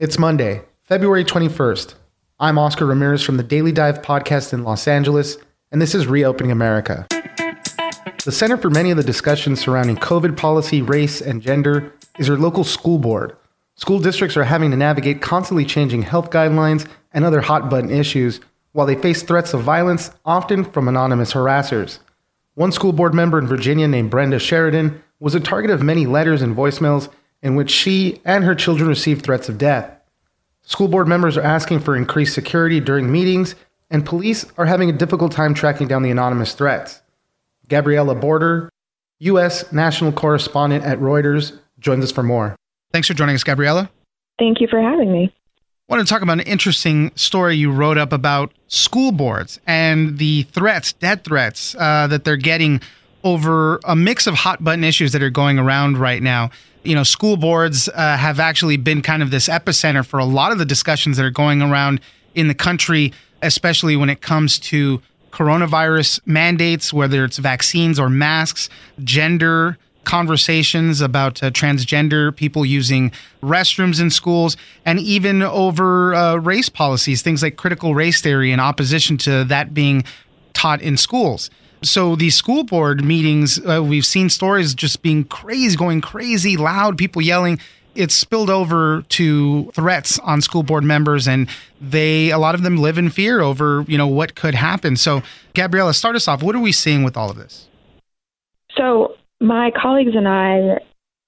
It's 0.00 0.18
Monday, 0.18 0.62
February 0.84 1.26
21st. 1.26 1.92
I'm 2.38 2.56
Oscar 2.56 2.86
Ramirez 2.86 3.22
from 3.22 3.36
the 3.36 3.42
Daily 3.42 3.70
Dive 3.70 4.00
podcast 4.00 4.54
in 4.54 4.64
Los 4.64 4.88
Angeles, 4.88 5.36
and 5.70 5.82
this 5.82 5.94
is 5.94 6.06
Reopening 6.06 6.50
America. 6.50 7.06
The 8.24 8.32
center 8.32 8.56
for 8.56 8.70
many 8.70 8.90
of 8.90 8.96
the 8.96 9.02
discussions 9.02 9.60
surrounding 9.60 9.96
COVID 9.96 10.38
policy, 10.38 10.80
race, 10.80 11.20
and 11.20 11.42
gender 11.42 11.92
is 12.18 12.28
your 12.28 12.38
local 12.38 12.64
school 12.64 12.96
board. 12.96 13.36
School 13.74 13.98
districts 13.98 14.38
are 14.38 14.44
having 14.44 14.70
to 14.70 14.76
navigate 14.78 15.20
constantly 15.20 15.66
changing 15.66 16.00
health 16.00 16.30
guidelines 16.30 16.88
and 17.12 17.22
other 17.22 17.42
hot 17.42 17.68
button 17.68 17.90
issues 17.90 18.40
while 18.72 18.86
they 18.86 18.96
face 18.96 19.22
threats 19.22 19.52
of 19.52 19.60
violence, 19.60 20.12
often 20.24 20.64
from 20.64 20.88
anonymous 20.88 21.34
harassers. 21.34 21.98
One 22.54 22.72
school 22.72 22.94
board 22.94 23.12
member 23.12 23.38
in 23.38 23.46
Virginia 23.46 23.86
named 23.86 24.10
Brenda 24.10 24.38
Sheridan 24.38 25.02
was 25.18 25.34
a 25.34 25.40
target 25.40 25.70
of 25.70 25.82
many 25.82 26.06
letters 26.06 26.40
and 26.40 26.56
voicemails 26.56 27.10
in 27.42 27.56
which 27.56 27.70
she 27.70 28.20
and 28.24 28.44
her 28.44 28.54
children 28.54 28.88
received 28.88 29.22
threats 29.22 29.48
of 29.48 29.58
death. 29.58 29.90
School 30.62 30.88
board 30.88 31.08
members 31.08 31.36
are 31.36 31.42
asking 31.42 31.80
for 31.80 31.96
increased 31.96 32.34
security 32.34 32.80
during 32.80 33.10
meetings, 33.10 33.54
and 33.90 34.06
police 34.06 34.46
are 34.56 34.66
having 34.66 34.88
a 34.88 34.92
difficult 34.92 35.32
time 35.32 35.54
tracking 35.54 35.88
down 35.88 36.02
the 36.02 36.10
anonymous 36.10 36.54
threats. 36.54 37.00
Gabriella 37.68 38.14
Borter, 38.14 38.68
U.S. 39.20 39.72
national 39.72 40.12
correspondent 40.12 40.84
at 40.84 40.98
Reuters, 40.98 41.58
joins 41.78 42.04
us 42.04 42.12
for 42.12 42.22
more. 42.22 42.56
Thanks 42.92 43.08
for 43.08 43.14
joining 43.14 43.34
us, 43.34 43.44
Gabriella. 43.44 43.90
Thank 44.38 44.60
you 44.60 44.68
for 44.68 44.80
having 44.80 45.12
me. 45.12 45.32
I 45.88 45.94
want 45.94 46.06
to 46.06 46.12
talk 46.12 46.22
about 46.22 46.34
an 46.34 46.46
interesting 46.46 47.10
story 47.16 47.56
you 47.56 47.72
wrote 47.72 47.98
up 47.98 48.12
about 48.12 48.52
school 48.68 49.10
boards 49.10 49.58
and 49.66 50.18
the 50.18 50.44
threats, 50.44 50.92
death 50.92 51.24
threats, 51.24 51.74
uh, 51.76 52.06
that 52.06 52.24
they're 52.24 52.36
getting 52.36 52.80
over 53.24 53.80
a 53.84 53.94
mix 53.94 54.26
of 54.26 54.34
hot 54.34 54.62
button 54.62 54.84
issues 54.84 55.12
that 55.12 55.22
are 55.22 55.30
going 55.30 55.58
around 55.58 55.98
right 55.98 56.22
now. 56.22 56.50
You 56.82 56.94
know, 56.94 57.02
school 57.02 57.36
boards 57.36 57.88
uh, 57.88 58.16
have 58.16 58.40
actually 58.40 58.76
been 58.76 59.02
kind 59.02 59.22
of 59.22 59.30
this 59.30 59.48
epicenter 59.48 60.04
for 60.04 60.18
a 60.18 60.24
lot 60.24 60.52
of 60.52 60.58
the 60.58 60.64
discussions 60.64 61.16
that 61.18 61.24
are 61.24 61.30
going 61.30 61.60
around 61.60 62.00
in 62.34 62.48
the 62.48 62.54
country, 62.54 63.12
especially 63.42 63.96
when 63.96 64.08
it 64.08 64.22
comes 64.22 64.58
to 64.58 65.02
coronavirus 65.30 66.20
mandates, 66.26 66.92
whether 66.92 67.24
it's 67.24 67.38
vaccines 67.38 67.98
or 67.98 68.08
masks, 68.08 68.68
gender 69.04 69.76
conversations 70.04 71.00
about 71.00 71.42
uh, 71.42 71.50
transgender 71.50 72.34
people 72.34 72.64
using 72.64 73.12
restrooms 73.42 74.00
in 74.00 74.10
schools, 74.10 74.56
and 74.84 74.98
even 74.98 75.42
over 75.42 76.14
uh, 76.14 76.36
race 76.36 76.68
policies, 76.68 77.22
things 77.22 77.42
like 77.42 77.56
critical 77.56 77.94
race 77.94 78.20
theory 78.20 78.50
in 78.50 78.58
opposition 78.58 79.16
to 79.18 79.44
that 79.44 79.74
being 79.74 80.02
taught 80.52 80.80
in 80.80 80.96
schools. 80.96 81.50
So 81.82 82.14
the 82.14 82.30
school 82.30 82.64
board 82.64 83.04
meetings, 83.04 83.58
uh, 83.64 83.82
we've 83.82 84.04
seen 84.04 84.28
stories 84.28 84.74
just 84.74 85.02
being 85.02 85.24
crazy, 85.24 85.76
going 85.76 86.00
crazy, 86.00 86.56
loud, 86.56 86.98
people 86.98 87.22
yelling. 87.22 87.58
It's 87.94 88.14
spilled 88.14 88.50
over 88.50 89.02
to 89.08 89.70
threats 89.72 90.18
on 90.20 90.40
school 90.42 90.62
board 90.62 90.84
members, 90.84 91.26
and 91.26 91.48
they 91.80 92.30
a 92.30 92.38
lot 92.38 92.54
of 92.54 92.62
them 92.62 92.76
live 92.76 92.98
in 92.98 93.10
fear 93.10 93.40
over 93.40 93.84
you 93.88 93.98
know 93.98 94.06
what 94.06 94.34
could 94.34 94.54
happen. 94.54 94.96
So, 94.96 95.22
Gabriella, 95.54 95.94
start 95.94 96.16
us 96.16 96.28
off. 96.28 96.42
What 96.42 96.54
are 96.54 96.60
we 96.60 96.72
seeing 96.72 97.02
with 97.02 97.16
all 97.16 97.30
of 97.30 97.36
this? 97.36 97.66
So 98.76 99.14
my 99.40 99.70
colleagues 99.70 100.12
and 100.14 100.28
I 100.28 100.78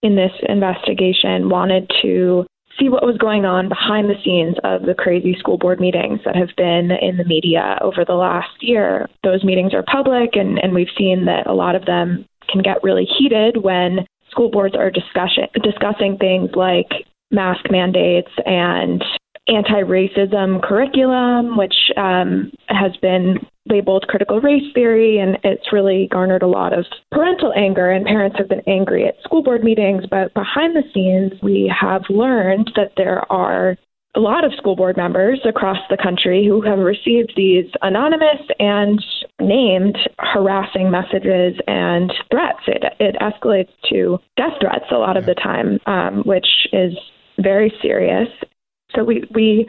in 0.03 0.17
this 0.17 0.33
investigation 0.49 1.49
wanted 1.49 1.91
to 2.03 2.47
see 2.79 2.89
what 2.89 3.05
was 3.05 3.17
going 3.19 3.45
on 3.45 3.69
behind 3.69 4.09
the 4.09 4.21
scenes 4.25 4.57
of 4.65 4.83
the 4.83 4.95
crazy 4.95 5.37
school 5.39 5.59
board 5.59 5.81
meetings 5.81 6.21
that 6.25 6.37
have 6.37 6.51
been 6.57 6.91
in 6.91 7.17
the 7.17 7.25
media 7.25 7.79
over 7.81 8.05
the 8.05 8.15
last 8.15 8.51
year. 8.61 9.09
Those 9.23 9.45
meetings 9.45 9.75
are 9.75 9.83
public, 9.83 10.37
and, 10.37 10.59
and 10.59 10.75
we've 10.75 10.93
seen 10.97 11.25
that 11.27 11.47
a 11.47 11.55
lot 11.55 11.75
of 11.75 11.85
them 11.87 12.27
can 12.49 12.63
get 12.63 12.83
really 12.83 13.05
heated 13.19 13.63
when 13.63 14.07
school 14.31 14.51
boards 14.51 14.75
are 14.75 14.91
discussing 14.91 15.47
discussing 15.63 16.17
things 16.19 16.51
like 16.55 16.89
mask 17.31 17.71
mandates 17.71 18.31
and 18.45 19.03
anti-racism 19.49 20.63
curriculum, 20.63 21.57
which 21.57 21.75
um, 21.97 22.51
has 22.69 22.93
been 23.03 23.39
labeled 23.67 24.07
critical 24.09 24.41
race 24.41 24.73
theory, 24.75 25.19
and 25.19 25.39
it's 25.45 25.73
really 25.73 26.09
garnered 26.11 26.43
a 26.43 26.49
lot 26.49 26.73
of 26.73 26.85
parental 27.11 27.53
anger, 27.57 27.91
and 27.91 28.05
parents 28.05 28.37
have 28.39 28.49
been 28.49 28.63
angry 28.67 29.07
at 29.07 29.23
school 29.23 29.43
board 29.43 29.63
meetings. 29.63 30.05
But 30.11 30.35
behind 30.35 30.75
the 30.75 30.83
scenes, 30.93 31.33
we 31.43 31.73
have 31.81 32.03
learned 32.09 32.73
that 32.77 32.93
there 32.97 33.31
are 33.31 33.77
a 34.15 34.21
lot 34.21 34.45
of 34.45 34.53
school 34.59 34.77
board 34.77 34.97
members 34.97 35.41
across 35.49 35.79
the 35.89 35.97
country 35.97 36.45
who 36.47 36.61
have 36.61 36.79
received 36.79 37.33
these 37.35 37.65
anonymous 37.81 38.43
and 38.59 39.03
named 39.41 39.97
harassing 40.19 40.91
messages 40.91 41.59
and 41.67 42.13
threats. 42.31 42.61
It, 42.67 42.85
it 43.01 43.17
escalates 43.21 43.71
to 43.91 44.19
death 44.37 44.53
threats 44.61 44.85
a 44.91 44.97
lot 44.97 45.17
of 45.17 45.25
the 45.25 45.35
time, 45.35 45.79
um, 45.87 46.23
which 46.25 46.47
is 46.73 46.93
very 47.39 47.73
serious. 47.81 48.29
So 48.95 49.03
we, 49.03 49.25
we 49.35 49.67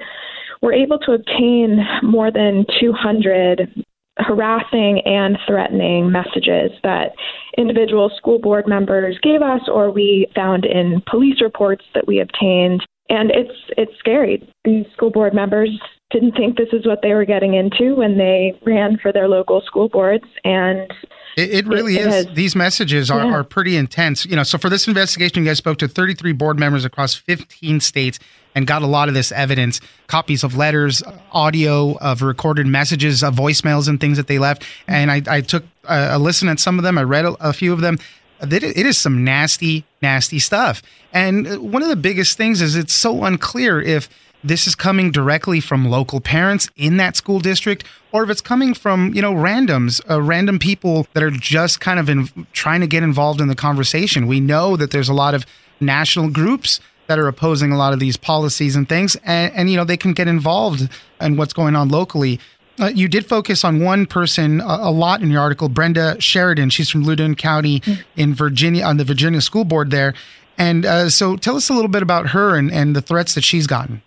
were 0.63 0.73
able 0.73 0.97
to 0.97 1.11
obtain 1.11 1.85
more 2.01 2.31
than 2.31 2.65
200 2.79 3.83
harassing 4.17 5.01
and 5.05 5.37
threatening 5.45 6.09
messages 6.09 6.71
that 6.83 7.11
individual 7.57 8.09
school 8.15 8.39
board 8.39 8.65
members 8.67 9.17
gave 9.21 9.41
us 9.41 9.61
or 9.67 9.91
we 9.91 10.27
found 10.33 10.65
in 10.65 11.01
police 11.09 11.41
reports 11.41 11.83
that 11.93 12.07
we 12.07 12.21
obtained. 12.21 12.81
And 13.09 13.29
it's 13.31 13.53
it's 13.77 13.91
scary. 13.99 14.47
These 14.63 14.85
school 14.93 15.11
board 15.11 15.33
members 15.33 15.69
didn't 16.11 16.33
think 16.37 16.57
this 16.57 16.69
is 16.71 16.85
what 16.85 16.99
they 17.01 17.13
were 17.13 17.25
getting 17.25 17.55
into 17.55 17.95
when 17.95 18.17
they 18.17 18.57
ran 18.65 18.97
for 19.01 19.11
their 19.11 19.27
local 19.27 19.61
school 19.65 19.89
boards 19.89 20.25
and 20.45 20.89
it, 21.35 21.51
it 21.51 21.67
really 21.67 21.97
it, 21.97 22.07
is. 22.07 22.13
Has, 22.13 22.35
These 22.35 22.55
messages 22.55 23.09
are, 23.09 23.25
yeah. 23.25 23.33
are 23.33 23.43
pretty 23.43 23.75
intense. 23.75 24.25
You 24.25 24.35
know, 24.35 24.43
so 24.43 24.57
for 24.57 24.69
this 24.69 24.87
investigation, 24.87 25.43
you 25.43 25.49
guys 25.49 25.57
spoke 25.57 25.77
to 25.79 25.87
33 25.87 26.31
board 26.33 26.59
members 26.59 26.85
across 26.85 27.15
15 27.15 27.79
states 27.79 28.19
and 28.55 28.67
got 28.67 28.81
a 28.81 28.87
lot 28.87 29.07
of 29.07 29.13
this 29.13 29.31
evidence 29.31 29.81
copies 30.07 30.43
of 30.43 30.55
letters, 30.55 31.01
audio 31.31 31.97
of 31.97 32.21
recorded 32.21 32.67
messages, 32.67 33.23
of 33.23 33.35
voicemails, 33.35 33.87
and 33.87 33.99
things 33.99 34.17
that 34.17 34.27
they 34.27 34.39
left. 34.39 34.63
And 34.87 35.11
I, 35.11 35.21
I 35.27 35.41
took 35.41 35.63
a, 35.85 36.09
a, 36.11 36.19
listen 36.19 36.47
at 36.49 36.59
some 36.59 36.77
of 36.77 36.83
them, 36.83 36.97
I 36.97 37.03
read 37.03 37.25
a, 37.25 37.49
a 37.49 37.53
few 37.53 37.73
of 37.73 37.81
them. 37.81 37.97
It 38.41 38.63
is 38.63 38.97
some 38.97 39.23
nasty, 39.23 39.85
nasty 40.01 40.37
stuff. 40.37 40.81
And 41.13 41.71
one 41.71 41.81
of 41.81 41.87
the 41.87 41.95
biggest 41.95 42.37
things 42.37 42.61
is 42.61 42.75
it's 42.75 42.93
so 42.93 43.23
unclear 43.23 43.79
if 43.81 44.09
this 44.43 44.67
is 44.67 44.75
coming 44.75 45.11
directly 45.11 45.59
from 45.59 45.89
local 45.89 46.19
parents 46.19 46.69
in 46.75 46.97
that 46.97 47.15
school 47.15 47.39
district 47.39 47.85
or 48.11 48.23
if 48.23 48.29
it's 48.29 48.41
coming 48.41 48.73
from 48.73 49.13
you 49.13 49.21
know 49.21 49.33
randoms 49.33 50.01
uh, 50.09 50.21
random 50.21 50.59
people 50.59 51.07
that 51.13 51.23
are 51.23 51.31
just 51.31 51.79
kind 51.79 51.99
of 51.99 52.09
in, 52.09 52.27
trying 52.51 52.81
to 52.81 52.87
get 52.87 53.03
involved 53.03 53.39
in 53.41 53.47
the 53.47 53.55
conversation. 53.55 54.27
We 54.27 54.39
know 54.39 54.75
that 54.77 54.91
there's 54.91 55.09
a 55.09 55.13
lot 55.13 55.33
of 55.33 55.45
national 55.79 56.29
groups 56.29 56.79
that 57.07 57.19
are 57.19 57.27
opposing 57.27 57.71
a 57.71 57.77
lot 57.77 57.93
of 57.93 57.99
these 57.99 58.17
policies 58.17 58.75
and 58.75 58.87
things 58.87 59.15
and, 59.23 59.53
and 59.53 59.69
you 59.69 59.77
know 59.77 59.85
they 59.85 59.97
can 59.97 60.13
get 60.13 60.27
involved 60.27 60.89
in 61.21 61.37
what's 61.37 61.53
going 61.53 61.75
on 61.75 61.89
locally. 61.89 62.39
Uh, 62.79 62.87
you 62.87 63.07
did 63.07 63.27
focus 63.27 63.63
on 63.63 63.81
one 63.81 64.07
person 64.07 64.59
a, 64.59 64.79
a, 64.81 64.91
lot 64.91 65.21
in 65.21 65.29
your 65.29 65.41
article 65.41 65.69
brenda 65.69 66.19
sheridan. 66.19 66.71
She's 66.71 66.89
from 66.89 67.03
loudoun 67.03 67.35
county 67.35 67.81
mm-hmm. 67.81 68.01
in 68.15 68.33
virginia 68.33 68.83
on 68.83 68.97
the 68.97 69.03
virginia 69.03 69.41
school 69.41 69.63
board 69.63 69.91
there. 69.91 70.13
And 70.57 70.85
uh, 70.85 71.09
so 71.09 71.35
tell 71.35 71.55
us 71.55 71.69
a 71.69 71.73
little 71.73 71.89
bit 71.89 72.03
about 72.03 72.29
her 72.29 72.55
and, 72.55 72.71
and 72.71 72.95
the 72.95 73.01
threats 73.01 73.35
that 73.35 73.43
she's 73.43 73.67
gotten 73.67 74.01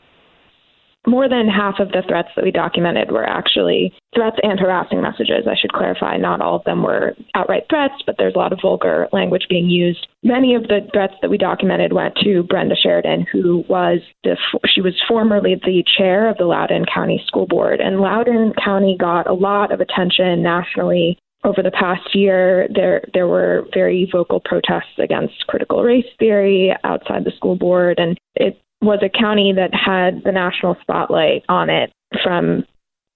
more 1.06 1.28
than 1.28 1.48
half 1.48 1.78
of 1.78 1.88
the 1.88 2.02
threats 2.08 2.28
that 2.36 2.44
we 2.44 2.50
documented 2.50 3.10
were 3.10 3.24
actually 3.24 3.94
threats 4.14 4.36
and 4.42 4.58
harassing 4.58 5.00
messages. 5.00 5.46
I 5.48 5.56
should 5.56 5.72
clarify, 5.72 6.16
not 6.16 6.40
all 6.40 6.56
of 6.56 6.64
them 6.64 6.82
were 6.82 7.14
outright 7.34 7.64
threats, 7.68 7.94
but 8.04 8.16
there's 8.18 8.34
a 8.34 8.38
lot 8.38 8.52
of 8.52 8.60
vulgar 8.60 9.08
language 9.12 9.46
being 9.48 9.68
used. 9.68 10.06
Many 10.22 10.54
of 10.54 10.64
the 10.64 10.80
threats 10.92 11.14
that 11.22 11.30
we 11.30 11.38
documented 11.38 11.92
went 11.92 12.16
to 12.24 12.42
Brenda 12.44 12.74
Sheridan, 12.76 13.26
who 13.30 13.64
was 13.68 14.00
the 14.24 14.36
she 14.66 14.80
was 14.80 14.94
formerly 15.06 15.54
the 15.54 15.84
chair 15.96 16.28
of 16.28 16.38
the 16.38 16.44
Loudoun 16.44 16.84
County 16.92 17.22
School 17.26 17.46
Board, 17.46 17.80
and 17.80 18.00
Loudoun 18.00 18.52
County 18.62 18.96
got 18.98 19.28
a 19.28 19.34
lot 19.34 19.72
of 19.72 19.80
attention 19.80 20.42
nationally 20.42 21.18
over 21.46 21.62
the 21.62 21.70
past 21.70 22.14
year, 22.14 22.66
there 22.74 23.02
there 23.14 23.28
were 23.28 23.66
very 23.72 24.08
vocal 24.10 24.40
protests 24.40 24.98
against 24.98 25.46
critical 25.46 25.82
race 25.82 26.06
theory 26.18 26.74
outside 26.82 27.24
the 27.24 27.30
school 27.36 27.56
board, 27.56 27.98
and 27.98 28.18
it 28.34 28.60
was 28.82 29.00
a 29.02 29.08
county 29.08 29.52
that 29.54 29.74
had 29.74 30.22
the 30.24 30.32
national 30.32 30.76
spotlight 30.80 31.44
on 31.48 31.70
it 31.70 31.92
from 32.22 32.64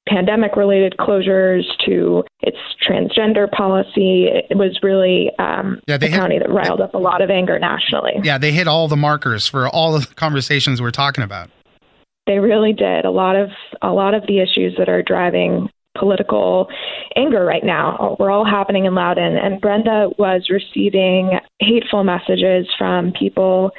pandemic 0.08 0.56
related 0.56 0.94
closures 0.98 1.62
to 1.86 2.24
its 2.40 2.56
transgender 2.86 3.50
policy. 3.50 4.28
It 4.28 4.56
was 4.56 4.78
really 4.82 5.30
um, 5.38 5.80
yeah, 5.86 5.96
they 5.96 6.06
a 6.06 6.10
hit, 6.10 6.18
county 6.18 6.38
that 6.38 6.50
riled 6.50 6.80
up 6.80 6.94
a 6.94 6.98
lot 6.98 7.22
of 7.22 7.30
anger 7.30 7.58
nationally. 7.58 8.14
Yeah, 8.22 8.38
they 8.38 8.52
hit 8.52 8.66
all 8.66 8.88
the 8.88 8.96
markers 8.96 9.46
for 9.46 9.68
all 9.68 9.94
of 9.94 10.08
the 10.08 10.14
conversations 10.14 10.80
we're 10.80 10.90
talking 10.90 11.22
about. 11.22 11.50
They 12.26 12.38
really 12.38 12.72
did. 12.72 13.04
A 13.04 13.10
lot 13.10 13.36
of 13.36 13.50
a 13.82 13.90
lot 13.90 14.14
of 14.14 14.26
the 14.26 14.40
issues 14.40 14.74
that 14.78 14.88
are 14.88 15.02
driving 15.02 15.68
political 15.98 16.68
anger 17.16 17.44
right 17.44 17.64
now 17.64 18.16
were 18.18 18.30
all 18.30 18.44
happening 18.44 18.84
in 18.84 18.94
Loudoun. 18.94 19.36
And 19.36 19.60
Brenda 19.60 20.08
was 20.18 20.48
receiving 20.48 21.38
hateful 21.58 22.04
messages 22.04 22.66
from 22.78 23.12
people 23.12 23.72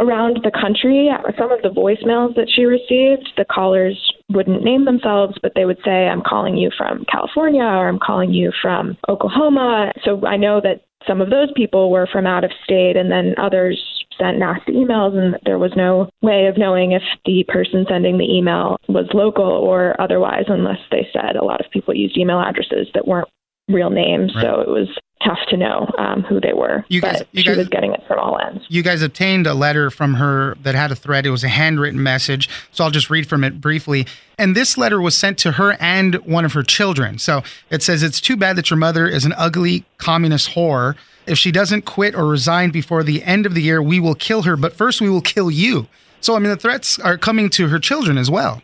around 0.00 0.40
the 0.42 0.50
country. 0.50 1.08
Some 1.38 1.52
of 1.52 1.62
the 1.62 1.68
voicemails 1.68 2.34
that 2.34 2.50
she 2.54 2.64
received, 2.64 3.30
the 3.36 3.44
callers 3.44 3.96
wouldn't 4.30 4.64
name 4.64 4.84
themselves, 4.84 5.36
but 5.42 5.52
they 5.54 5.64
would 5.64 5.78
say, 5.84 6.08
I'm 6.08 6.22
calling 6.22 6.56
you 6.56 6.70
from 6.76 7.04
California 7.10 7.62
or 7.62 7.88
I'm 7.88 7.98
calling 7.98 8.32
you 8.32 8.50
from 8.62 8.96
Oklahoma. 9.08 9.92
So 10.04 10.26
I 10.26 10.36
know 10.36 10.60
that 10.62 10.82
some 11.06 11.20
of 11.20 11.30
those 11.30 11.48
people 11.56 11.90
were 11.90 12.08
from 12.12 12.26
out 12.26 12.44
of 12.44 12.50
state, 12.62 12.96
and 12.96 13.10
then 13.10 13.34
others 13.38 13.80
sent 14.18 14.38
nasty 14.38 14.72
emails, 14.72 15.16
and 15.16 15.34
there 15.46 15.58
was 15.58 15.72
no 15.74 16.10
way 16.20 16.46
of 16.46 16.58
knowing 16.58 16.92
if 16.92 17.02
the 17.24 17.42
person 17.48 17.86
sending 17.88 18.18
the 18.18 18.30
email 18.30 18.76
was 18.86 19.06
local 19.14 19.46
or 19.46 19.98
otherwise, 19.98 20.44
unless 20.48 20.78
they 20.90 21.08
said 21.10 21.36
a 21.36 21.44
lot 21.44 21.64
of 21.64 21.70
people 21.70 21.94
used 21.94 22.18
email 22.18 22.38
addresses 22.38 22.86
that 22.92 23.08
weren't 23.08 23.28
real 23.70 23.88
names. 23.88 24.32
Right. 24.34 24.42
So 24.42 24.60
it 24.60 24.68
was 24.68 24.88
tough 25.24 25.38
to 25.48 25.56
know 25.56 25.90
um, 25.98 26.22
who 26.22 26.40
they 26.40 26.52
were. 26.52 26.84
You 26.88 27.00
guys, 27.00 27.22
you 27.32 27.42
she 27.42 27.48
guys, 27.48 27.56
was 27.56 27.68
getting 27.68 27.92
it 27.92 28.02
from 28.06 28.18
all 28.18 28.38
ends. 28.38 28.64
You 28.68 28.82
guys 28.82 29.02
obtained 29.02 29.46
a 29.46 29.54
letter 29.54 29.90
from 29.90 30.14
her 30.14 30.56
that 30.62 30.74
had 30.74 30.90
a 30.90 30.96
thread. 30.96 31.26
It 31.26 31.30
was 31.30 31.44
a 31.44 31.48
handwritten 31.48 32.02
message. 32.02 32.48
So 32.72 32.84
I'll 32.84 32.90
just 32.90 33.10
read 33.10 33.28
from 33.28 33.44
it 33.44 33.60
briefly. 33.60 34.06
And 34.38 34.56
this 34.56 34.78
letter 34.78 35.00
was 35.00 35.16
sent 35.16 35.38
to 35.38 35.52
her 35.52 35.76
and 35.80 36.14
one 36.26 36.44
of 36.44 36.52
her 36.54 36.62
children. 36.62 37.18
So 37.18 37.42
it 37.70 37.82
says, 37.82 38.02
It's 38.02 38.20
too 38.20 38.36
bad 38.36 38.56
that 38.56 38.70
your 38.70 38.78
mother 38.78 39.06
is 39.06 39.24
an 39.24 39.34
ugly 39.36 39.84
communist 39.98 40.50
whore. 40.50 40.96
If 41.26 41.38
she 41.38 41.52
doesn't 41.52 41.82
quit 41.82 42.14
or 42.14 42.26
resign 42.26 42.70
before 42.70 43.02
the 43.02 43.22
end 43.22 43.46
of 43.46 43.54
the 43.54 43.62
year, 43.62 43.82
we 43.82 44.00
will 44.00 44.14
kill 44.14 44.42
her. 44.42 44.56
But 44.56 44.72
first, 44.72 45.00
we 45.00 45.10
will 45.10 45.20
kill 45.20 45.50
you. 45.50 45.86
So, 46.20 46.34
I 46.34 46.38
mean, 46.38 46.50
the 46.50 46.56
threats 46.56 46.98
are 46.98 47.16
coming 47.16 47.50
to 47.50 47.68
her 47.68 47.78
children 47.78 48.18
as 48.18 48.30
well. 48.30 48.62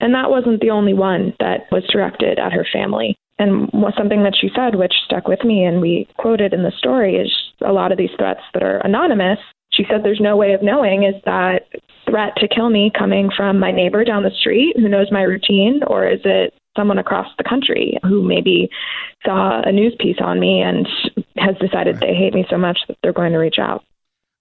And 0.00 0.14
that 0.14 0.28
wasn't 0.28 0.60
the 0.60 0.70
only 0.70 0.92
one 0.92 1.34
that 1.40 1.60
was 1.70 1.84
directed 1.90 2.38
at 2.38 2.52
her 2.52 2.66
family. 2.72 3.16
And 3.38 3.68
something 3.96 4.22
that 4.22 4.36
she 4.40 4.50
said, 4.54 4.76
which 4.76 4.94
stuck 5.04 5.26
with 5.26 5.44
me 5.44 5.64
and 5.64 5.80
we 5.80 6.06
quoted 6.18 6.52
in 6.52 6.62
the 6.62 6.72
story, 6.78 7.16
is 7.16 7.32
a 7.66 7.72
lot 7.72 7.92
of 7.92 7.98
these 7.98 8.10
threats 8.16 8.40
that 8.52 8.62
are 8.62 8.78
anonymous. 8.78 9.38
She 9.72 9.84
said 9.88 10.02
there's 10.04 10.20
no 10.20 10.36
way 10.36 10.52
of 10.52 10.62
knowing 10.62 11.02
is 11.02 11.20
that 11.24 11.66
threat 12.08 12.36
to 12.36 12.48
kill 12.48 12.70
me 12.70 12.92
coming 12.96 13.30
from 13.36 13.58
my 13.58 13.72
neighbor 13.72 14.04
down 14.04 14.22
the 14.22 14.30
street 14.30 14.76
who 14.76 14.88
knows 14.88 15.10
my 15.10 15.22
routine, 15.22 15.80
or 15.86 16.06
is 16.06 16.20
it 16.24 16.54
someone 16.76 16.98
across 16.98 17.26
the 17.38 17.44
country 17.44 17.98
who 18.02 18.22
maybe 18.22 18.68
saw 19.24 19.62
a 19.64 19.72
news 19.72 19.94
piece 19.98 20.18
on 20.20 20.38
me 20.38 20.60
and 20.60 20.88
has 21.36 21.56
decided 21.58 21.98
they 21.98 22.14
hate 22.14 22.34
me 22.34 22.46
so 22.48 22.56
much 22.56 22.78
that 22.86 22.96
they're 23.02 23.12
going 23.12 23.32
to 23.32 23.38
reach 23.38 23.58
out? 23.58 23.84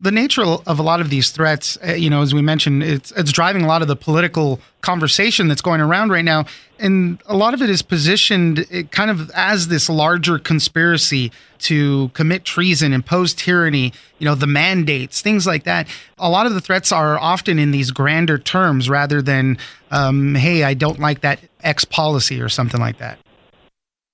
The 0.03 0.11
nature 0.11 0.43
of 0.43 0.79
a 0.79 0.83
lot 0.83 0.99
of 0.99 1.09
these 1.09 1.31
threats, 1.31 1.77
uh, 1.87 1.93
you 1.93 2.09
know, 2.09 2.21
as 2.21 2.33
we 2.33 2.41
mentioned, 2.41 2.83
it's 2.83 3.11
it's 3.13 3.31
driving 3.31 3.63
a 3.63 3.67
lot 3.67 3.81
of 3.81 3.87
the 3.87 3.95
political 3.95 4.59
conversation 4.81 5.47
that's 5.47 5.61
going 5.61 5.79
around 5.79 6.11
right 6.11 6.25
now, 6.25 6.45
and 6.77 7.23
a 7.25 7.37
lot 7.37 7.53
of 7.53 7.61
it 7.61 7.69
is 7.69 7.81
positioned 7.81 8.59
uh, 8.59 8.83
kind 8.91 9.09
of 9.09 9.31
as 9.31 9.69
this 9.69 9.89
larger 9.89 10.37
conspiracy 10.37 11.31
to 11.59 12.09
commit 12.09 12.43
treason, 12.43 12.91
impose 12.91 13.33
tyranny, 13.33 13.93
you 14.19 14.25
know, 14.25 14.35
the 14.35 14.45
mandates, 14.45 15.21
things 15.21 15.47
like 15.47 15.63
that. 15.63 15.87
A 16.17 16.29
lot 16.29 16.45
of 16.45 16.53
the 16.53 16.59
threats 16.59 16.91
are 16.91 17.17
often 17.17 17.57
in 17.57 17.71
these 17.71 17.91
grander 17.91 18.37
terms 18.37 18.89
rather 18.89 19.21
than, 19.21 19.57
um, 19.89 20.35
"Hey, 20.35 20.65
I 20.65 20.73
don't 20.73 20.99
like 20.99 21.21
that 21.21 21.39
X 21.63 21.85
policy" 21.85 22.41
or 22.41 22.49
something 22.49 22.81
like 22.81 22.97
that. 22.97 23.19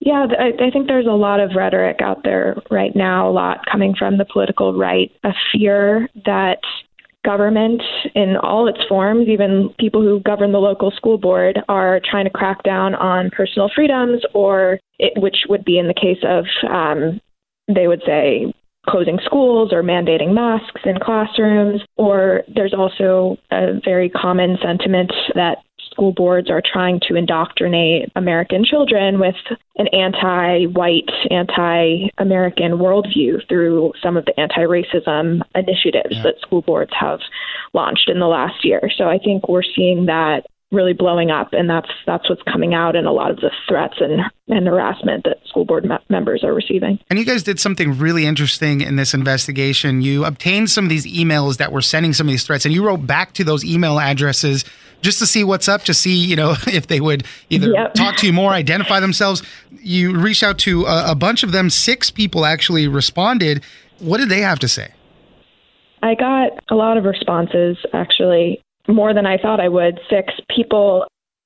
Yeah, 0.01 0.27
I, 0.39 0.67
I 0.67 0.71
think 0.71 0.87
there's 0.87 1.07
a 1.07 1.11
lot 1.11 1.39
of 1.39 1.51
rhetoric 1.55 1.97
out 2.01 2.23
there 2.23 2.55
right 2.71 2.95
now, 2.95 3.29
a 3.29 3.31
lot 3.31 3.65
coming 3.69 3.93
from 3.97 4.17
the 4.17 4.25
political 4.25 4.77
right, 4.77 5.11
a 5.23 5.31
fear 5.51 6.07
that 6.25 6.59
government 7.25 7.81
in 8.15 8.37
all 8.37 8.67
its 8.67 8.79
forms, 8.87 9.27
even 9.27 9.73
people 9.77 10.01
who 10.01 10.21
govern 10.21 10.53
the 10.53 10.57
local 10.57 10.91
school 10.91 11.17
board, 11.17 11.59
are 11.67 11.99
trying 12.09 12.23
to 12.23 12.31
crack 12.31 12.63
down 12.63 12.95
on 12.95 13.29
personal 13.31 13.69
freedoms, 13.75 14.21
or 14.33 14.79
it, 14.99 15.21
which 15.21 15.37
would 15.49 15.65
be 15.65 15.77
in 15.77 15.87
the 15.87 15.93
case 15.93 16.23
of, 16.23 16.45
um, 16.71 17.19
they 17.67 17.87
would 17.87 18.01
say, 18.05 18.53
closing 18.87 19.19
schools 19.25 19.73
or 19.73 19.83
mandating 19.83 20.33
masks 20.33 20.81
in 20.85 20.97
classrooms. 20.97 21.81
Or 21.97 22.43
there's 22.55 22.73
also 22.73 23.37
a 23.51 23.79
very 23.83 24.09
common 24.09 24.57
sentiment 24.63 25.11
that 25.35 25.57
school 25.99 26.13
boards 26.13 26.49
are 26.49 26.61
trying 26.61 27.01
to 27.09 27.15
indoctrinate 27.15 28.09
American 28.15 28.63
children 28.63 29.19
with 29.19 29.35
an 29.75 29.87
anti 29.87 30.65
white, 30.67 31.09
anti 31.29 32.07
American 32.17 32.73
worldview 32.73 33.45
through 33.49 33.91
some 34.01 34.15
of 34.15 34.23
the 34.23 34.39
anti 34.39 34.61
racism 34.61 35.41
initiatives 35.55 36.15
yeah. 36.15 36.23
that 36.23 36.39
school 36.41 36.61
boards 36.61 36.91
have 36.97 37.19
launched 37.73 38.09
in 38.09 38.19
the 38.19 38.27
last 38.27 38.63
year. 38.63 38.89
So 38.97 39.05
I 39.05 39.17
think 39.17 39.49
we're 39.49 39.61
seeing 39.75 40.05
that 40.05 40.45
really 40.71 40.93
blowing 40.93 41.31
up 41.31 41.49
and 41.51 41.67
that's 41.67 41.89
that's 42.05 42.29
what's 42.29 42.43
coming 42.43 42.75
out 42.75 42.95
in 42.95 43.07
a 43.07 43.11
lot 43.11 43.31
of 43.31 43.37
the 43.37 43.49
threats 43.67 43.95
and, 43.99 44.21
and 44.49 44.67
harassment 44.67 45.23
that 45.23 45.37
school 45.47 45.65
board 45.65 45.83
me- 45.83 45.97
members 46.09 46.43
are 46.43 46.53
receiving. 46.53 46.99
And 47.09 47.17
you 47.17 47.25
guys 47.25 47.41
did 47.41 47.59
something 47.59 47.97
really 47.97 48.25
interesting 48.25 48.81
in 48.81 48.95
this 48.95 49.15
investigation. 49.15 50.01
You 50.01 50.25
obtained 50.25 50.69
some 50.69 50.85
of 50.85 50.89
these 50.89 51.07
emails 51.07 51.57
that 51.57 51.71
were 51.71 51.81
sending 51.81 52.13
some 52.13 52.27
of 52.27 52.31
these 52.31 52.43
threats 52.43 52.65
and 52.65 52.73
you 52.73 52.85
wrote 52.85 53.05
back 53.07 53.33
to 53.33 53.43
those 53.43 53.65
email 53.65 53.99
addresses 53.99 54.63
just 55.01 55.19
to 55.19 55.25
see 55.25 55.43
what's 55.43 55.67
up, 55.67 55.83
to 55.83 55.93
see, 55.93 56.15
you 56.15 56.35
know, 56.35 56.55
if 56.67 56.87
they 56.87 56.99
would 56.99 57.25
either 57.49 57.69
yep. 57.69 57.93
talk 57.93 58.17
to 58.17 58.25
you 58.25 58.33
more, 58.33 58.51
identify 58.51 58.99
themselves. 58.99 59.43
You 59.81 60.17
reached 60.17 60.43
out 60.43 60.57
to 60.59 60.85
a, 60.85 61.11
a 61.11 61.15
bunch 61.15 61.43
of 61.43 61.51
them. 61.51 61.69
Six 61.69 62.11
people 62.11 62.45
actually 62.45 62.87
responded. 62.87 63.63
What 63.99 64.17
did 64.17 64.29
they 64.29 64.41
have 64.41 64.59
to 64.59 64.67
say? 64.67 64.93
I 66.01 66.15
got 66.15 66.51
a 66.69 66.75
lot 66.75 66.97
of 66.97 67.03
responses, 67.03 67.77
actually, 67.93 68.61
more 68.87 69.13
than 69.13 69.25
I 69.25 69.37
thought 69.37 69.59
I 69.59 69.67
would. 69.67 69.99
Six 70.09 70.33
people. 70.53 71.05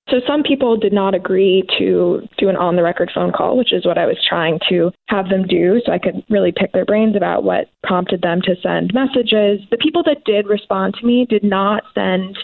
So 0.09 0.17
some 0.27 0.43
people 0.43 0.75
did 0.75 0.91
not 0.91 1.15
agree 1.15 1.63
to 1.79 2.27
do 2.37 2.49
an 2.49 2.57
on 2.57 2.75
the 2.75 2.83
record 2.83 3.09
phone 3.15 3.31
call, 3.31 3.57
which 3.57 3.71
is 3.71 3.85
what 3.85 3.97
I 3.97 4.05
was 4.05 4.17
trying 4.27 4.59
to 4.69 4.91
have 5.07 5.29
them 5.29 5.47
do 5.47 5.81
so 5.85 5.93
I 5.93 5.97
could 5.97 6.23
really 6.29 6.51
pick 6.51 6.73
their 6.73 6.83
brains 6.83 7.15
about 7.15 7.45
what 7.45 7.69
prompted 7.83 8.21
them 8.21 8.41
to 8.41 8.55
send 8.61 8.93
messages. 8.93 9.61
The 9.71 9.77
people 9.77 10.03
that 10.03 10.25
did 10.25 10.45
respond 10.45 10.95
to 10.95 11.05
me 11.05 11.25
did 11.25 11.43
not 11.43 11.83
send 11.95 12.37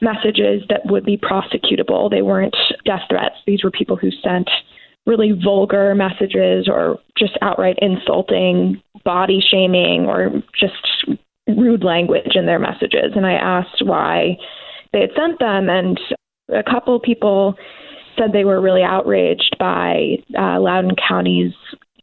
messages 0.00 0.62
that 0.68 0.82
would 0.86 1.04
be 1.04 1.16
prosecutable. 1.16 2.10
They 2.10 2.22
weren't 2.22 2.56
death 2.84 3.02
threats. 3.08 3.36
These 3.46 3.64
were 3.64 3.70
people 3.70 3.96
who 3.96 4.10
sent 4.22 4.48
really 5.06 5.32
vulgar 5.32 5.94
messages 5.94 6.68
or 6.68 6.98
just 7.16 7.38
outright 7.40 7.78
insulting, 7.80 8.82
body 9.04 9.40
shaming, 9.40 10.06
or 10.06 10.30
just 10.58 11.18
rude 11.48 11.84
language 11.84 12.34
in 12.34 12.46
their 12.46 12.58
messages. 12.58 13.12
And 13.14 13.26
I 13.26 13.34
asked 13.34 13.82
why 13.84 14.36
they 14.92 15.00
had 15.00 15.10
sent 15.16 15.38
them, 15.38 15.68
and 15.68 15.98
a 16.52 16.62
couple 16.62 16.98
people 17.00 17.54
said 18.16 18.32
they 18.32 18.44
were 18.44 18.60
really 18.60 18.82
outraged 18.82 19.56
by 19.58 20.16
uh, 20.38 20.58
Loudoun 20.58 20.96
County's 21.08 21.52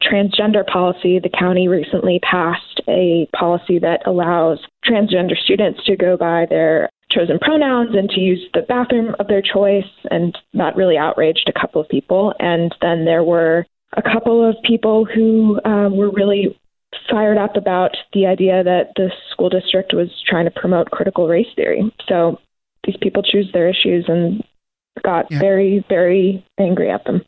transgender 0.02 0.66
policy. 0.66 1.20
The 1.20 1.30
county 1.30 1.68
recently 1.68 2.20
passed 2.20 2.82
a 2.88 3.28
policy 3.38 3.80
that 3.80 4.06
allows 4.06 4.60
transgender 4.86 5.38
students 5.38 5.84
to 5.86 5.96
go 5.96 6.18
by 6.18 6.46
their 6.50 6.90
chosen 7.14 7.40
pronouns 7.40 7.96
and 7.96 8.10
to 8.10 8.20
use 8.20 8.44
the 8.54 8.62
bathroom 8.62 9.16
of 9.20 9.28
their 9.28 9.42
choice. 9.42 9.90
And 10.10 10.38
that 10.54 10.76
really 10.76 10.98
outraged 10.98 11.48
a 11.48 11.60
couple 11.60 11.82
of 11.82 11.90
people. 11.90 12.34
And 12.40 12.74
then 12.82 13.06
there 13.06 13.24
were 13.24 13.66
a 13.96 14.02
couple 14.02 14.48
of 14.48 14.56
people 14.64 15.06
who 15.06 15.60
uh, 15.64 15.90
were 15.90 16.12
really 16.12 16.60
fired 17.10 17.38
up 17.38 17.56
about 17.56 17.96
the 18.14 18.26
idea 18.26 18.64
that 18.64 18.92
the 18.96 19.12
school 19.32 19.50
district 19.50 19.94
was 19.94 20.10
trying 20.28 20.46
to 20.46 20.52
promote 20.52 20.92
critical 20.92 21.28
race 21.28 21.48
theory. 21.56 21.94
So 22.08 22.40
these 22.86 22.98
people 23.02 23.24
choose 23.24 23.50
their 23.54 23.70
issues 23.70 24.06
and 24.08 24.44
got 25.04 25.32
yeah. 25.32 25.40
very, 25.40 25.86
very 25.90 26.46
angry 26.60 26.90
at 26.90 27.04
them. 27.06 27.22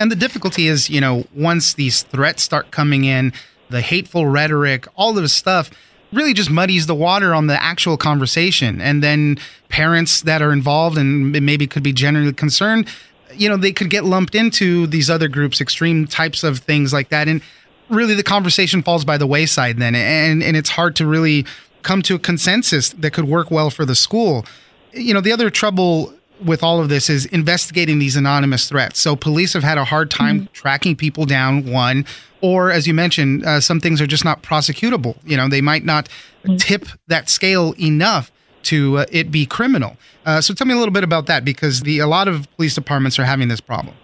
And 0.00 0.10
the 0.10 0.16
difficulty 0.16 0.66
is, 0.66 0.90
you 0.90 1.00
know, 1.00 1.24
once 1.34 1.74
these 1.74 2.02
threats 2.02 2.42
start 2.42 2.70
coming 2.70 3.04
in, 3.04 3.32
the 3.70 3.80
hateful 3.80 4.26
rhetoric, 4.26 4.86
all 4.96 5.10
of 5.16 5.22
this 5.22 5.32
stuff, 5.32 5.70
really 6.12 6.34
just 6.34 6.50
muddies 6.50 6.86
the 6.86 6.94
water 6.94 7.34
on 7.34 7.46
the 7.46 7.62
actual 7.62 7.96
conversation. 7.96 8.80
And 8.80 9.02
then 9.02 9.38
parents 9.68 10.22
that 10.22 10.42
are 10.42 10.52
involved 10.52 10.98
and 10.98 11.32
maybe 11.32 11.66
could 11.66 11.82
be 11.82 11.92
generally 11.92 12.32
concerned, 12.32 12.88
you 13.34 13.48
know, 13.48 13.56
they 13.56 13.72
could 13.72 13.90
get 13.90 14.04
lumped 14.04 14.34
into 14.34 14.86
these 14.86 15.08
other 15.08 15.28
groups, 15.28 15.60
extreme 15.60 16.06
types 16.06 16.44
of 16.44 16.58
things 16.58 16.92
like 16.92 17.08
that. 17.08 17.28
And 17.28 17.40
really 17.88 18.14
the 18.14 18.22
conversation 18.22 18.82
falls 18.82 19.04
by 19.04 19.16
the 19.16 19.26
wayside 19.26 19.78
then. 19.78 19.94
And, 19.94 20.42
and 20.42 20.56
it's 20.56 20.70
hard 20.70 20.96
to 20.96 21.06
really 21.06 21.46
come 21.82 22.02
to 22.02 22.14
a 22.14 22.18
consensus 22.18 22.90
that 22.90 23.12
could 23.12 23.26
work 23.26 23.50
well 23.50 23.70
for 23.70 23.84
the 23.84 23.94
school. 23.94 24.44
You 24.92 25.14
know, 25.14 25.20
the 25.20 25.32
other 25.32 25.50
trouble 25.50 26.14
with 26.44 26.62
all 26.62 26.80
of 26.80 26.88
this 26.88 27.08
is 27.10 27.26
investigating 27.26 27.98
these 27.98 28.16
anonymous 28.16 28.68
threats. 28.68 29.00
So 29.00 29.16
police 29.16 29.52
have 29.52 29.62
had 29.62 29.78
a 29.78 29.84
hard 29.84 30.10
time 30.10 30.40
mm-hmm. 30.40 30.52
tracking 30.52 30.96
people 30.96 31.24
down. 31.26 31.66
One, 31.70 32.04
or 32.40 32.70
as 32.70 32.86
you 32.86 32.94
mentioned, 32.94 33.44
uh, 33.44 33.60
some 33.60 33.80
things 33.80 34.00
are 34.00 34.06
just 34.06 34.24
not 34.24 34.42
prosecutable. 34.42 35.16
You 35.24 35.36
know, 35.36 35.48
they 35.48 35.60
might 35.60 35.84
not 35.84 36.08
mm-hmm. 36.44 36.56
tip 36.56 36.86
that 37.08 37.28
scale 37.28 37.74
enough. 37.78 38.30
to 38.64 38.98
uh, 38.98 39.06
it 39.10 39.30
be 39.30 39.44
criminal. 39.44 39.96
Uh, 40.24 40.40
so 40.40 40.54
tell 40.54 40.66
me 40.66 40.74
a 40.74 40.76
little 40.76 40.92
bit 40.92 41.02
about 41.02 41.26
that 41.26 41.44
because 41.44 41.80
the 41.80 41.98
a 41.98 42.06
lot 42.06 42.28
of 42.28 42.46
police 42.56 42.74
departments 42.74 43.18
are 43.18 43.24
having 43.24 43.48
this 43.48 43.60
problem. 43.60 43.96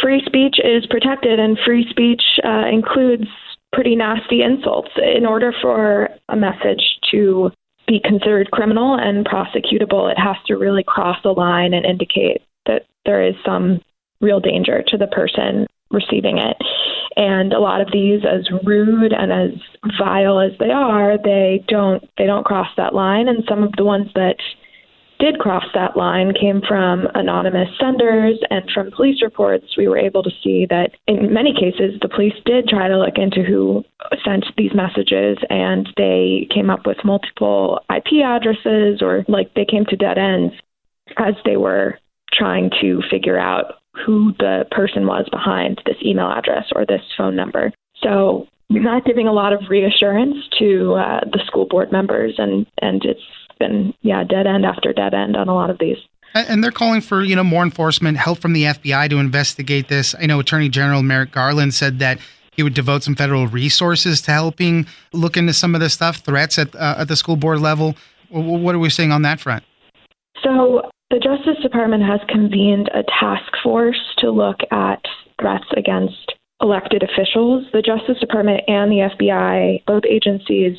Free 0.00 0.22
speech 0.24 0.56
is 0.62 0.86
protected, 0.86 1.38
and 1.40 1.58
free 1.66 1.84
speech 1.90 2.22
uh, 2.44 2.66
includes 2.70 3.26
pretty 3.72 3.96
nasty 3.96 4.42
insults. 4.42 4.90
In 4.96 5.26
order 5.26 5.52
for 5.60 6.10
a 6.28 6.36
message 6.36 6.82
to 7.10 7.50
be 7.90 8.00
considered 8.04 8.52
criminal 8.52 8.94
and 8.94 9.26
prosecutable, 9.26 10.10
it 10.10 10.18
has 10.18 10.36
to 10.46 10.54
really 10.54 10.84
cross 10.86 11.18
a 11.24 11.30
line 11.30 11.74
and 11.74 11.84
indicate 11.84 12.40
that 12.66 12.82
there 13.04 13.20
is 13.20 13.34
some 13.44 13.80
real 14.20 14.38
danger 14.38 14.84
to 14.86 14.96
the 14.96 15.08
person 15.08 15.66
receiving 15.90 16.38
it. 16.38 16.56
And 17.16 17.52
a 17.52 17.58
lot 17.58 17.80
of 17.80 17.88
these, 17.92 18.20
as 18.24 18.48
rude 18.64 19.12
and 19.12 19.32
as 19.32 19.58
vile 19.98 20.38
as 20.38 20.52
they 20.60 20.70
are, 20.70 21.18
they 21.18 21.64
don't 21.66 22.08
they 22.16 22.26
don't 22.26 22.46
cross 22.46 22.68
that 22.76 22.94
line. 22.94 23.26
And 23.26 23.42
some 23.48 23.64
of 23.64 23.72
the 23.76 23.84
ones 23.84 24.08
that 24.14 24.36
did 25.20 25.38
cross 25.38 25.64
that 25.74 25.96
line 25.96 26.32
came 26.38 26.62
from 26.66 27.06
anonymous 27.14 27.68
senders 27.78 28.38
and 28.50 28.68
from 28.72 28.90
police 28.90 29.22
reports. 29.22 29.76
We 29.76 29.86
were 29.86 29.98
able 29.98 30.22
to 30.22 30.30
see 30.42 30.66
that 30.70 30.92
in 31.06 31.32
many 31.32 31.52
cases, 31.52 31.98
the 32.00 32.08
police 32.08 32.34
did 32.44 32.68
try 32.68 32.88
to 32.88 32.98
look 32.98 33.16
into 33.16 33.42
who 33.42 33.84
sent 34.24 34.46
these 34.56 34.74
messages 34.74 35.38
and 35.50 35.88
they 35.96 36.48
came 36.52 36.70
up 36.70 36.86
with 36.86 37.04
multiple 37.04 37.80
IP 37.94 38.24
addresses 38.24 39.02
or 39.02 39.24
like 39.28 39.52
they 39.54 39.64
came 39.64 39.84
to 39.86 39.96
dead 39.96 40.18
ends 40.18 40.54
as 41.18 41.34
they 41.44 41.56
were 41.56 41.98
trying 42.32 42.70
to 42.80 43.02
figure 43.10 43.38
out 43.38 43.74
who 44.06 44.32
the 44.38 44.64
person 44.70 45.06
was 45.06 45.28
behind 45.30 45.80
this 45.84 45.96
email 46.04 46.30
address 46.30 46.66
or 46.74 46.86
this 46.86 47.02
phone 47.16 47.36
number. 47.36 47.72
So 48.02 48.46
not 48.70 49.04
giving 49.04 49.26
a 49.26 49.32
lot 49.32 49.52
of 49.52 49.60
reassurance 49.68 50.36
to 50.58 50.94
uh, 50.94 51.20
the 51.32 51.40
school 51.46 51.66
board 51.66 51.90
members, 51.90 52.34
and 52.38 52.66
and 52.80 53.04
it's 53.04 53.20
been 53.60 53.94
yeah 54.00 54.24
dead 54.24 54.48
end 54.48 54.66
after 54.66 54.92
dead 54.92 55.14
end 55.14 55.36
on 55.36 55.48
a 55.48 55.54
lot 55.54 55.70
of 55.70 55.78
these. 55.78 55.98
And 56.34 56.62
they're 56.62 56.72
calling 56.72 57.00
for 57.00 57.22
you 57.22 57.36
know 57.36 57.44
more 57.44 57.62
enforcement, 57.62 58.16
help 58.16 58.38
from 58.38 58.52
the 58.52 58.64
FBI 58.64 59.08
to 59.10 59.18
investigate 59.18 59.88
this. 59.88 60.16
I 60.18 60.26
know 60.26 60.40
Attorney 60.40 60.68
General 60.68 61.04
Merrick 61.04 61.30
Garland 61.30 61.74
said 61.74 62.00
that 62.00 62.18
he 62.52 62.64
would 62.64 62.74
devote 62.74 63.04
some 63.04 63.14
federal 63.14 63.46
resources 63.46 64.20
to 64.22 64.32
helping 64.32 64.86
look 65.12 65.36
into 65.36 65.52
some 65.52 65.74
of 65.74 65.80
this 65.80 65.94
stuff, 65.94 66.16
threats 66.16 66.58
at 66.58 66.74
uh, 66.74 66.96
at 66.98 67.08
the 67.08 67.16
school 67.16 67.36
board 67.36 67.60
level. 67.60 67.94
What 68.30 68.74
are 68.74 68.78
we 68.78 68.90
seeing 68.90 69.12
on 69.12 69.22
that 69.22 69.40
front? 69.40 69.64
So 70.42 70.82
the 71.10 71.18
Justice 71.18 71.60
Department 71.62 72.02
has 72.04 72.20
convened 72.28 72.88
a 72.94 73.02
task 73.02 73.52
force 73.62 74.00
to 74.18 74.30
look 74.30 74.58
at 74.70 75.02
threats 75.40 75.66
against 75.76 76.34
elected 76.60 77.02
officials. 77.02 77.66
The 77.72 77.82
Justice 77.82 78.20
Department 78.20 78.60
and 78.68 78.92
the 78.92 79.10
FBI, 79.18 79.84
both 79.86 80.04
agencies, 80.08 80.76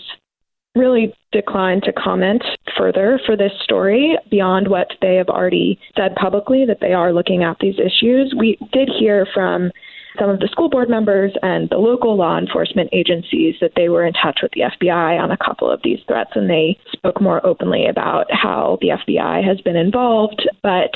really 0.76 1.14
declined 1.32 1.84
to 1.84 1.92
comment 1.92 2.44
further 2.82 3.20
for 3.28 3.38
this 3.38 3.52
story 3.64 4.18
beyond 4.32 4.68
what 4.68 4.88
they 5.02 5.16
have 5.16 5.30
already 5.30 5.80
said 5.96 6.16
publicly 6.16 6.66
that 6.66 6.80
they 6.82 6.94
are 6.94 7.14
looking 7.14 7.44
at 7.44 7.58
these 7.60 7.76
issues. 7.76 8.34
We 8.36 8.58
did 8.74 8.90
hear 9.00 9.28
from 9.32 9.70
some 10.18 10.32
of 10.32 10.40
the 10.40 10.48
school 10.52 10.68
board 10.68 10.90
members 10.90 11.32
and 11.44 11.70
the 11.70 11.78
local 11.78 12.18
law 12.18 12.40
enforcement 12.40 12.90
agencies 12.92 13.56
that 13.62 13.74
they 13.76 13.88
were 13.88 14.04
in 14.04 14.14
touch 14.14 14.40
with 14.42 14.52
the 14.54 14.62
FBI 14.62 15.22
on 15.22 15.30
a 15.30 15.38
couple 15.38 15.70
of 15.72 15.80
these 15.84 16.00
threats, 16.08 16.32
and 16.34 16.50
they 16.50 16.78
spoke 16.92 17.22
more 17.22 17.46
openly 17.46 17.86
about 17.86 18.26
how 18.32 18.80
the 18.82 18.90
FBI 18.90 19.46
has 19.48 19.62
been 19.62 19.76
involved. 19.76 20.42
But 20.64 20.92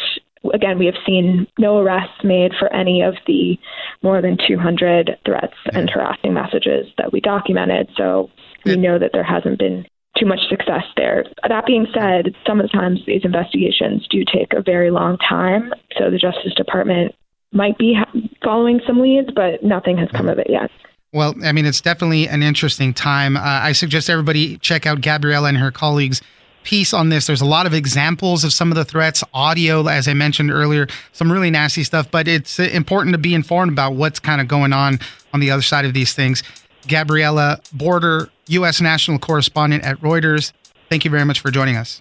again, 0.55 0.79
we 0.79 0.87
have 0.87 0.95
seen 1.05 1.45
no 1.59 1.77
arrests 1.77 2.23
made 2.23 2.53
for 2.57 2.73
any 2.73 3.03
of 3.03 3.13
the 3.27 3.57
more 4.01 4.23
than 4.23 4.37
200 4.47 5.17
threats 5.23 5.55
and 5.71 5.87
harassing 5.89 6.33
messages 6.33 6.87
that 6.97 7.13
we 7.13 7.21
documented. 7.21 7.89
So 7.95 8.31
we 8.65 8.75
know 8.75 8.97
that 8.97 9.11
there 9.13 9.23
hasn't 9.23 9.59
been 9.59 9.85
too 10.19 10.25
much 10.25 10.39
success 10.49 10.83
there. 10.95 11.25
That 11.47 11.65
being 11.65 11.87
said, 11.93 12.35
some 12.47 12.59
of 12.59 12.69
the 12.69 12.77
times 12.77 13.01
these 13.05 13.25
investigations 13.25 14.07
do 14.09 14.23
take 14.25 14.53
a 14.53 14.61
very 14.61 14.91
long 14.91 15.17
time. 15.17 15.73
So 15.97 16.09
the 16.09 16.17
Justice 16.17 16.53
Department 16.55 17.13
might 17.51 17.77
be 17.77 17.95
following 18.43 18.79
some 18.85 18.99
leads, 18.99 19.29
but 19.33 19.63
nothing 19.63 19.97
has 19.97 20.09
come 20.11 20.29
of 20.29 20.39
it 20.39 20.47
yet. 20.49 20.69
Well, 21.13 21.33
I 21.43 21.53
mean, 21.53 21.65
it's 21.65 21.79
definitely 21.79 22.27
an 22.27 22.43
interesting 22.43 22.93
time. 22.93 23.37
Uh, 23.37 23.41
I 23.43 23.71
suggest 23.71 24.09
everybody 24.09 24.57
check 24.57 24.85
out 24.85 25.01
Gabriella 25.01 25.47
and 25.47 25.57
her 25.57 25.71
colleagues' 25.71 26.21
piece 26.63 26.93
on 26.93 27.09
this. 27.09 27.27
There's 27.27 27.41
a 27.41 27.45
lot 27.45 27.65
of 27.65 27.73
examples 27.73 28.43
of 28.43 28.51
some 28.51 28.71
of 28.71 28.75
the 28.75 28.83
threats, 28.83 29.23
audio, 29.33 29.87
as 29.87 30.07
I 30.07 30.13
mentioned 30.13 30.51
earlier, 30.51 30.87
some 31.13 31.31
really 31.31 31.51
nasty 31.51 31.83
stuff, 31.83 32.11
but 32.11 32.27
it's 32.27 32.59
important 32.59 33.13
to 33.13 33.17
be 33.17 33.33
informed 33.33 33.71
about 33.71 33.93
what's 33.93 34.19
kind 34.19 34.41
of 34.41 34.47
going 34.47 34.73
on 34.73 34.99
on 35.31 35.39
the 35.39 35.51
other 35.51 35.61
side 35.61 35.85
of 35.85 35.93
these 35.93 36.13
things. 36.13 36.43
Gabriella 36.87 37.59
Borter, 37.75 38.29
U.S. 38.47 38.81
National 38.81 39.19
Correspondent 39.19 39.83
at 39.83 39.99
Reuters, 40.01 40.51
thank 40.89 41.05
you 41.05 41.11
very 41.11 41.25
much 41.25 41.39
for 41.39 41.51
joining 41.51 41.75
us. 41.75 41.99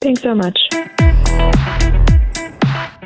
Thanks 0.00 0.22
so 0.22 0.34
much. 0.34 0.58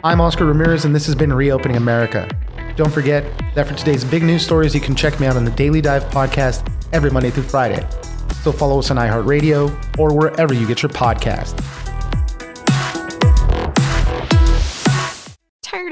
I'm 0.04 0.20
Oscar 0.20 0.44
Ramirez, 0.44 0.84
and 0.84 0.94
this 0.94 1.06
has 1.06 1.14
been 1.14 1.32
Reopening 1.32 1.76
America. 1.76 2.28
Don't 2.76 2.92
forget 2.92 3.24
that 3.54 3.66
for 3.66 3.74
today's 3.74 4.04
big 4.04 4.22
news 4.22 4.44
stories, 4.44 4.74
you 4.74 4.80
can 4.80 4.94
check 4.94 5.18
me 5.18 5.26
out 5.26 5.36
on 5.36 5.44
the 5.44 5.50
Daily 5.52 5.80
Dive 5.80 6.04
podcast 6.04 6.70
every 6.92 7.10
Monday 7.10 7.30
through 7.30 7.44
Friday. 7.44 7.86
So 8.42 8.52
follow 8.52 8.78
us 8.78 8.90
on 8.90 8.96
iHeartRadio 8.96 9.98
or 9.98 10.14
wherever 10.14 10.52
you 10.52 10.66
get 10.66 10.82
your 10.82 10.90
podcast. 10.90 11.83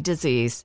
disease. 0.00 0.64